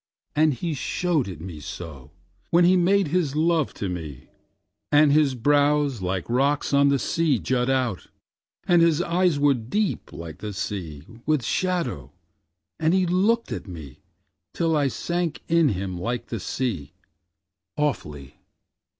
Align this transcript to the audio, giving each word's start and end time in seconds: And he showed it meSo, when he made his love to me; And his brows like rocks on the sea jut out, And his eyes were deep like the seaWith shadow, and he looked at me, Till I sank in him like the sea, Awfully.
And 0.35 0.55
he 0.55 0.73
showed 0.73 1.27
it 1.27 1.39
meSo, 1.39 2.09
when 2.49 2.65
he 2.65 2.75
made 2.75 3.09
his 3.09 3.35
love 3.35 3.71
to 3.75 3.87
me; 3.87 4.29
And 4.91 5.11
his 5.11 5.35
brows 5.35 6.01
like 6.01 6.27
rocks 6.27 6.73
on 6.73 6.89
the 6.89 6.97
sea 6.97 7.37
jut 7.37 7.69
out, 7.69 8.07
And 8.63 8.81
his 8.81 8.99
eyes 9.03 9.37
were 9.37 9.53
deep 9.53 10.11
like 10.11 10.39
the 10.39 10.53
seaWith 10.53 11.43
shadow, 11.43 12.11
and 12.79 12.95
he 12.95 13.05
looked 13.05 13.51
at 13.51 13.67
me, 13.67 13.99
Till 14.55 14.75
I 14.75 14.87
sank 14.87 15.43
in 15.47 15.69
him 15.69 15.99
like 15.99 16.29
the 16.29 16.39
sea, 16.39 16.93
Awfully. 17.77 18.37